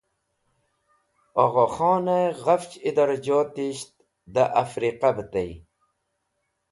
[1.43, 3.91] Agha khan e Ghafch Idorajotisht
[4.33, 5.51] de Afriqa be tey.